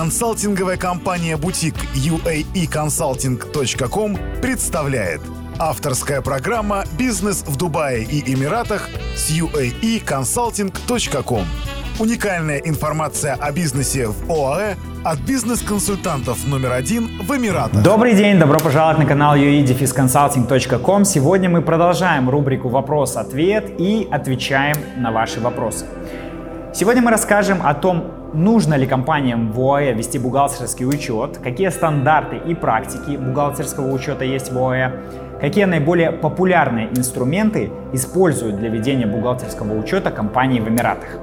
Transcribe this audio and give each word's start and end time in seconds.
Консалтинговая 0.00 0.78
компания 0.78 1.36
«Бутик» 1.36 1.74
uaeconsulting.com 1.94 4.16
представляет 4.40 5.20
Авторская 5.58 6.22
программа 6.22 6.84
«Бизнес 6.98 7.44
в 7.46 7.58
Дубае 7.58 8.04
и 8.04 8.32
Эмиратах» 8.32 8.88
с 9.14 9.30
uaeconsulting.com 9.30 11.44
Уникальная 11.98 12.60
информация 12.60 13.34
о 13.34 13.52
бизнесе 13.52 14.06
в 14.06 14.32
ОАЭ 14.32 14.76
от 15.04 15.18
бизнес-консультантов 15.18 16.46
номер 16.46 16.72
один 16.72 17.20
в 17.20 17.36
Эмиратах. 17.36 17.82
Добрый 17.82 18.14
день, 18.14 18.38
добро 18.38 18.58
пожаловать 18.58 19.00
на 19.00 19.04
канал 19.04 19.36
uedefisconsulting.com. 19.36 21.04
Сегодня 21.04 21.50
мы 21.50 21.60
продолжаем 21.60 22.30
рубрику 22.30 22.70
«Вопрос-ответ» 22.70 23.78
и 23.78 24.08
отвечаем 24.10 24.78
на 24.96 25.12
ваши 25.12 25.40
вопросы. 25.40 25.84
Сегодня 26.72 27.02
мы 27.02 27.10
расскажем 27.10 27.60
о 27.62 27.74
том, 27.74 28.19
нужно 28.32 28.74
ли 28.74 28.86
компаниям 28.86 29.52
в 29.52 29.60
ОАЭ 29.60 29.92
вести 29.92 30.18
бухгалтерский 30.18 30.86
учет, 30.86 31.38
какие 31.42 31.68
стандарты 31.68 32.36
и 32.36 32.54
практики 32.54 33.16
бухгалтерского 33.16 33.92
учета 33.92 34.24
есть 34.24 34.52
в 34.52 34.58
ОАЭ, 34.58 34.92
какие 35.40 35.64
наиболее 35.64 36.12
популярные 36.12 36.88
инструменты 36.90 37.70
используют 37.92 38.56
для 38.56 38.68
ведения 38.68 39.06
бухгалтерского 39.06 39.78
учета 39.78 40.10
компании 40.10 40.60
в 40.60 40.68
Эмиратах. 40.68 41.18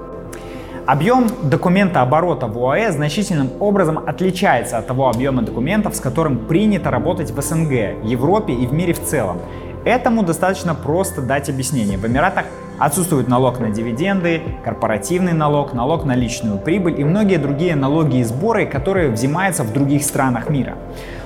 Объем 0.86 1.28
документа 1.44 2.02
оборота 2.02 2.48
в 2.48 2.58
ОАЭ 2.58 2.92
значительным 2.92 3.50
образом 3.60 3.98
отличается 3.98 4.78
от 4.78 4.88
того 4.88 5.10
объема 5.10 5.42
документов, 5.42 5.96
с 5.96 6.00
которым 6.00 6.48
принято 6.48 6.92
работать 6.92 7.32
в 7.32 7.42
СНГ, 7.42 8.06
Европе 8.06 8.54
и 8.54 8.66
в 8.66 8.74
мире 8.74 8.94
в 8.94 9.04
целом. 9.04 9.40
Этому 9.84 10.24
достаточно 10.24 10.76
просто 10.76 11.22
дать 11.22 11.50
объяснение. 11.50 11.98
В 11.98 12.06
Эмиратах 12.06 12.46
Отсутствует 12.80 13.28
налог 13.28 13.60
на 13.60 13.72
дивиденды, 13.72 14.42
корпоративный 14.64 15.34
налог, 15.34 15.74
налог 15.74 16.06
на 16.06 16.16
личную 16.16 16.60
прибыль 16.60 17.00
и 17.00 17.04
многие 17.04 17.38
другие 17.38 17.76
налоги 17.76 18.18
и 18.18 18.24
сборы, 18.24 18.68
которые 18.68 19.10
взимаются 19.10 19.64
в 19.64 19.74
других 19.74 20.04
странах 20.04 20.50
мира. 20.50 20.78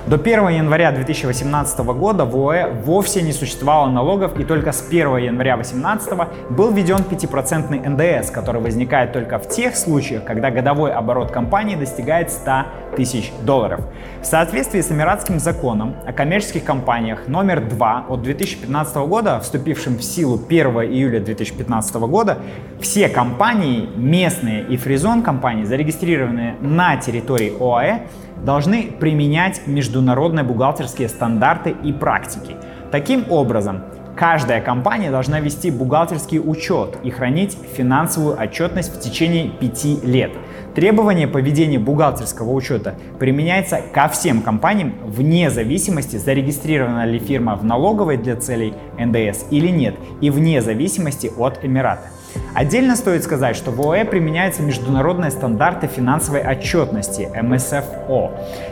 До 0.06 0.16
1 0.16 0.48
января 0.48 0.90
2018 0.90 1.78
года 1.78 2.24
в 2.24 2.36
ОЭ 2.36 2.72
вовсе 2.84 3.22
не 3.22 3.32
существовало 3.32 3.88
налогов 3.88 4.38
и 4.38 4.42
только 4.42 4.72
с 4.72 4.84
1 4.88 5.16
января 5.18 5.54
2018 5.54 6.12
был 6.50 6.72
введен 6.72 6.98
5% 7.08 7.88
НДС, 7.88 8.30
который 8.30 8.60
возникает 8.60 9.12
только 9.12 9.38
в 9.38 9.48
тех 9.48 9.76
случаях, 9.76 10.24
когда 10.24 10.50
годовой 10.50 10.92
оборот 10.92 11.30
компании 11.30 11.76
достигает 11.76 12.32
100 12.32 12.50
тысяч 12.96 13.32
долларов. 13.44 13.80
В 14.20 14.26
соответствии 14.26 14.80
с 14.80 14.90
Эмиратским 14.90 15.38
законом 15.38 15.94
о 16.04 16.12
коммерческих 16.12 16.64
компаниях 16.64 17.28
номер 17.28 17.60
2 17.60 18.06
от 18.08 18.22
2015 18.22 18.96
года, 18.96 19.38
вступившим 19.38 19.98
в 19.98 20.02
силу 20.02 20.40
1 20.48 20.66
июля 20.82 21.20
2015 21.20 21.94
года, 21.94 22.38
все 22.80 23.08
компании, 23.08 23.88
местные 23.94 24.64
и 24.64 24.76
фризон 24.76 25.22
компании, 25.22 25.62
зарегистрированные 25.64 26.56
на 26.60 26.96
территории 26.96 27.52
ОАЭ, 27.60 28.00
должны 28.44 28.84
применять 28.84 29.66
международные 29.66 30.44
бухгалтерские 30.44 31.08
стандарты 31.08 31.74
и 31.82 31.92
практики. 31.92 32.56
Таким 32.90 33.30
образом, 33.30 33.82
каждая 34.16 34.60
компания 34.60 35.10
должна 35.10 35.40
вести 35.40 35.70
бухгалтерский 35.70 36.38
учет 36.38 36.96
и 37.02 37.10
хранить 37.10 37.56
финансовую 37.76 38.40
отчетность 38.40 38.94
в 38.94 39.00
течение 39.00 39.48
пяти 39.48 39.98
лет. 40.02 40.32
Требование 40.74 41.28
по 41.28 41.38
ведению 41.38 41.80
бухгалтерского 41.80 42.50
учета 42.52 42.94
применяется 43.18 43.80
ко 43.92 44.08
всем 44.08 44.42
компаниям 44.42 44.94
вне 45.04 45.50
зависимости, 45.50 46.16
зарегистрирована 46.16 47.04
ли 47.04 47.18
фирма 47.18 47.56
в 47.56 47.64
налоговой 47.64 48.16
для 48.16 48.36
целей 48.36 48.74
НДС 48.98 49.44
или 49.50 49.68
нет, 49.68 49.96
и 50.20 50.30
вне 50.30 50.62
зависимости 50.62 51.30
от 51.36 51.64
Эмирата. 51.64 52.08
Отдельно 52.54 52.96
стоит 52.96 53.24
сказать, 53.24 53.56
что 53.56 53.70
в 53.70 53.80
ОЭ 53.80 54.04
применяются 54.04 54.62
международные 54.62 55.30
стандарты 55.30 55.86
финансовой 55.86 56.40
отчетности 56.40 57.28
МСФО, 57.40 58.30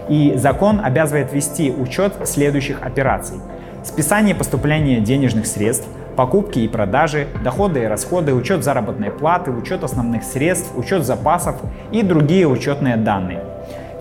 и 0.09 0.35
закон 0.37 0.81
обязывает 0.83 1.33
вести 1.33 1.71
учет 1.71 2.15
следующих 2.25 2.83
операций. 2.83 3.37
Списание 3.85 4.35
поступления 4.35 5.01
денежных 5.01 5.47
средств, 5.47 5.87
покупки 6.17 6.59
и 6.59 6.69
продажи, 6.69 7.29
доходы 7.43 7.83
и 7.83 7.87
расходы, 7.87 8.35
учет 8.35 8.63
заработной 8.63 9.11
платы, 9.11 9.51
учет 9.51 9.85
основных 9.85 10.23
средств, 10.23 10.71
учет 10.77 11.05
запасов 11.05 11.57
и 11.91 12.03
другие 12.03 12.47
учетные 12.47 12.97
данные. 12.97 13.43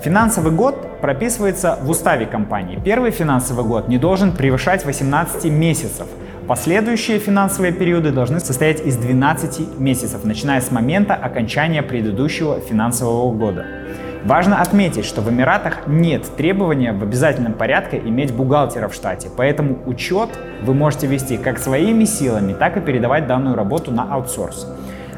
Финансовый 0.04 0.52
год 0.52 1.00
прописывается 1.02 1.78
в 1.82 1.90
уставе 1.90 2.26
компании. 2.26 2.80
Первый 2.84 3.12
финансовый 3.12 3.66
год 3.66 3.88
не 3.88 3.98
должен 3.98 4.32
превышать 4.32 4.86
18 4.86 5.46
месяцев– 5.46 6.08
Последующие 6.50 7.20
финансовые 7.20 7.72
периоды 7.72 8.12
должны 8.12 8.40
состоять 8.40 8.84
из 8.84 8.98
12 8.98 9.80
месяцев, 9.80 10.24
начиная 10.24 10.60
с 10.62 10.72
момента 10.72 11.14
окончания 11.14 11.84
предыдущего 11.84 12.60
финансового 12.60 13.32
года. 13.32 13.68
Важно 14.26 14.62
отметить, 14.62 15.06
что 15.06 15.22
в 15.22 15.30
Эмиратах 15.30 15.88
нет 15.88 16.24
требования 16.36 16.92
в 16.92 17.02
обязательном 17.04 17.54
порядке 17.54 17.98
иметь 18.04 18.34
бухгалтера 18.34 18.90
в 18.90 18.94
штате, 18.94 19.30
поэтому 19.36 19.80
учет 19.86 20.30
вы 20.62 20.74
можете 20.74 21.08
вести 21.08 21.38
как 21.38 21.58
своими 21.58 22.04
силами, 22.04 22.54
так 22.54 22.76
и 22.76 22.82
передавать 22.82 23.28
данную 23.28 23.56
работу 23.56 23.92
на 23.92 24.14
аутсорс. 24.14 24.68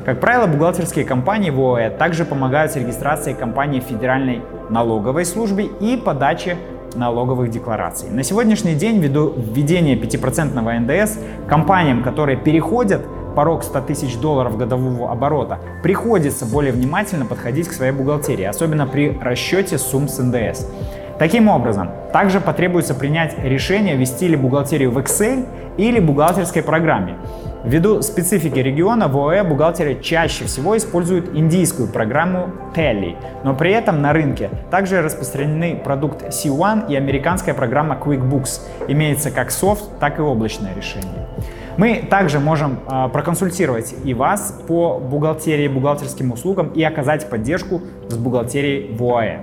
Как 0.05 0.19
правило, 0.19 0.45
бухгалтерские 0.45 1.03
компании 1.03 1.49
в 1.49 1.59
ОАЭ 1.59 1.89
также 1.89 2.25
помогают 2.25 2.71
с 2.71 2.75
регистрацией 2.75 3.35
компании 3.35 3.79
в 3.79 3.83
Федеральной 3.83 4.41
налоговой 4.69 5.25
службе 5.25 5.65
и 5.79 5.97
подаче 5.97 6.57
налоговых 6.95 7.49
деклараций. 7.49 8.09
На 8.09 8.23
сегодняшний 8.23 8.75
день, 8.75 8.99
ввиду 8.99 9.33
введения 9.35 9.95
5% 9.95 10.79
НДС, 10.79 11.17
компаниям, 11.47 12.03
которые 12.03 12.37
переходят 12.37 13.01
порог 13.35 13.63
100 13.63 13.81
тысяч 13.81 14.17
долларов 14.17 14.57
годового 14.57 15.11
оборота, 15.11 15.59
приходится 15.83 16.45
более 16.45 16.71
внимательно 16.71 17.25
подходить 17.25 17.67
к 17.67 17.73
своей 17.73 17.91
бухгалтерии, 17.91 18.45
особенно 18.45 18.87
при 18.87 19.17
расчете 19.17 19.77
сумм 19.77 20.07
с 20.07 20.19
НДС. 20.19 20.65
Таким 21.19 21.49
образом, 21.49 21.91
также 22.13 22.39
потребуется 22.39 22.95
принять 22.95 23.37
решение, 23.37 23.95
вести 23.95 24.27
ли 24.27 24.35
бухгалтерию 24.35 24.89
в 24.89 24.97
Excel 24.97 25.47
или 25.77 25.99
бухгалтерской 25.99 26.63
программе. 26.63 27.17
Ввиду 27.63 28.01
специфики 28.01 28.57
региона 28.57 29.07
в 29.07 29.15
ОЭ 29.17 29.43
бухгалтеры 29.43 29.99
чаще 30.01 30.45
всего 30.45 30.75
используют 30.75 31.29
индийскую 31.35 31.87
программу 31.87 32.49
Tally, 32.73 33.17
но 33.43 33.53
при 33.53 33.71
этом 33.71 34.01
на 34.01 34.13
рынке 34.13 34.49
также 34.71 35.03
распространены 35.03 35.75
продукт 35.75 36.23
C1 36.23 36.89
и 36.89 36.95
американская 36.95 37.53
программа 37.53 37.99
QuickBooks. 38.03 38.61
Имеется 38.87 39.29
как 39.29 39.51
софт, 39.51 39.99
так 39.99 40.17
и 40.17 40.23
облачное 40.23 40.73
решение. 40.73 41.27
Мы 41.77 42.05
также 42.09 42.39
можем 42.39 42.79
э, 42.87 43.09
проконсультировать 43.09 43.93
и 44.03 44.13
вас 44.13 44.61
по 44.67 44.99
бухгалтерии, 44.99 45.67
бухгалтерским 45.67 46.31
услугам 46.31 46.69
и 46.69 46.83
оказать 46.83 47.29
поддержку 47.29 47.81
с 48.07 48.15
бухгалтерией 48.15 48.95
в 48.95 49.03
ОАЭ. 49.03 49.39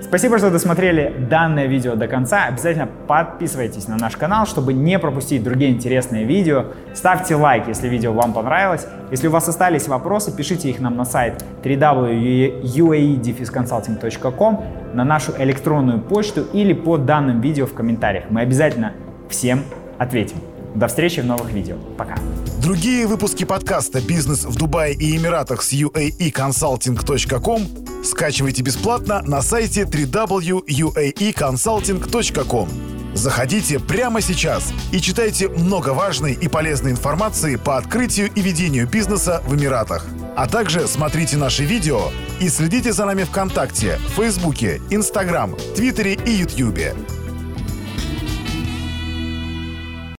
Спасибо, 0.00 0.38
что 0.38 0.50
досмотрели 0.50 1.14
данное 1.30 1.66
видео 1.66 1.94
до 1.96 2.06
конца. 2.06 2.44
Обязательно 2.44 2.88
подписывайтесь 3.08 3.88
на 3.88 3.96
наш 3.96 4.16
канал, 4.16 4.46
чтобы 4.46 4.72
не 4.72 4.96
пропустить 4.98 5.42
другие 5.42 5.72
интересные 5.72 6.24
видео. 6.24 6.66
Ставьте 6.94 7.34
лайк, 7.34 7.64
если 7.66 7.88
видео 7.88 8.12
вам 8.12 8.32
понравилось. 8.32 8.86
Если 9.10 9.26
у 9.26 9.30
вас 9.30 9.48
остались 9.48 9.88
вопросы, 9.88 10.36
пишите 10.36 10.70
их 10.70 10.80
нам 10.80 10.96
на 10.96 11.04
сайт 11.04 11.44
www.uaedefisconsulting.com, 11.64 14.64
на 14.92 15.04
нашу 15.04 15.32
электронную 15.38 16.00
почту 16.00 16.42
или 16.52 16.72
под 16.72 17.04
данным 17.06 17.40
видео 17.40 17.66
в 17.66 17.74
комментариях. 17.74 18.26
Мы 18.30 18.42
обязательно 18.42 18.92
всем 19.28 19.64
ответим. 19.98 20.36
До 20.76 20.86
встречи 20.88 21.20
в 21.20 21.24
новых 21.24 21.52
видео. 21.52 21.76
Пока. 21.96 22.16
Другие 22.60 23.06
выпуски 23.06 23.44
подкаста 23.44 24.02
«Бизнес 24.02 24.44
в 24.44 24.54
Дубае 24.56 24.92
и 24.92 25.16
Эмиратах» 25.16 25.62
с 25.62 25.72
uaeconsulting.com 25.72 28.04
скачивайте 28.04 28.62
бесплатно 28.62 29.22
на 29.22 29.40
сайте 29.40 29.84
www.uaeconsulting.com. 29.84 32.68
Заходите 33.14 33.78
прямо 33.78 34.20
сейчас 34.20 34.74
и 34.92 35.00
читайте 35.00 35.48
много 35.48 35.94
важной 35.94 36.34
и 36.34 36.48
полезной 36.48 36.90
информации 36.90 37.56
по 37.56 37.78
открытию 37.78 38.30
и 38.34 38.42
ведению 38.42 38.86
бизнеса 38.86 39.42
в 39.46 39.54
Эмиратах. 39.54 40.04
А 40.36 40.46
также 40.46 40.86
смотрите 40.86 41.38
наши 41.38 41.64
видео 41.64 42.10
и 42.38 42.50
следите 42.50 42.92
за 42.92 43.06
нами 43.06 43.24
ВКонтакте, 43.24 43.98
Фейсбуке, 44.14 44.82
Инстаграм, 44.90 45.56
Твиттере 45.74 46.18
и 46.26 46.32
Ютьюбе. 46.32 46.94